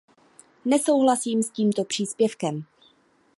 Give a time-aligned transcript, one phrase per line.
[0.65, 2.63] Nesouhlasím s tímto příspěvkem.